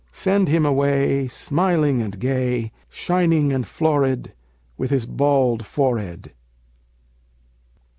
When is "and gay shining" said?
2.01-3.53